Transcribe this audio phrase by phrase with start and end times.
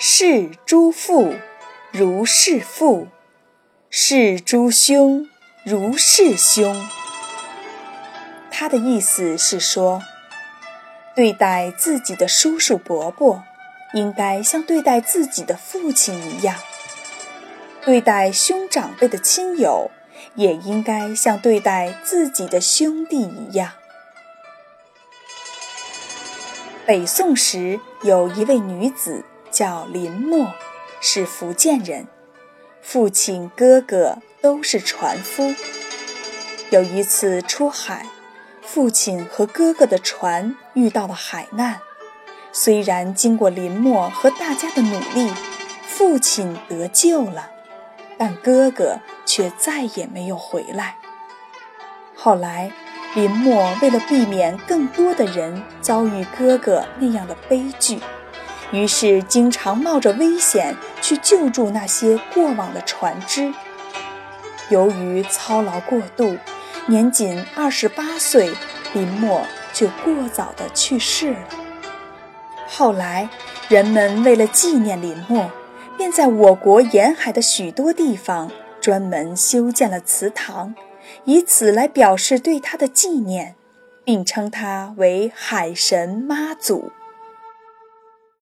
[0.00, 1.34] 是诸父
[1.90, 3.08] 如是父，
[3.90, 5.28] 是诸兄
[5.64, 6.86] 如是兄。
[8.48, 10.00] 他的意思是说，
[11.16, 13.42] 对待自己的叔叔伯伯，
[13.92, 16.58] 应该像对待自己的父亲一样；
[17.84, 19.90] 对待兄长辈的亲友，
[20.36, 23.72] 也应该像对待自己的兄弟一样。
[26.86, 30.52] 北宋时有一位女子叫林默，
[31.00, 32.06] 是福建人，
[32.82, 35.54] 父亲哥哥都是船夫。
[36.70, 38.06] 有一次出海。
[38.60, 41.80] 父亲和哥哥的船遇到了海难，
[42.52, 45.32] 虽然经过林默和大家的努力，
[45.86, 47.48] 父亲得救了，
[48.18, 50.98] 但哥哥却再也没有回来。
[52.14, 52.70] 后来，
[53.14, 57.98] 林默为了避免更多的人遭遇哥哥那样的悲剧，
[58.70, 63.52] 于是经常冒着危险去救助那些过往的船只。
[64.68, 66.36] 由于操劳过度，
[66.86, 68.50] 年仅二十八岁，
[68.92, 71.48] 林默就过早的去世了。
[72.66, 73.30] 后来，
[73.68, 75.50] 人们为了纪念林默，
[75.96, 80.74] 便在我国沿海的许多地方专门修建了祠堂，
[81.24, 83.54] 以此来表示对他的纪念，
[84.04, 86.92] 并称他为海神妈祖。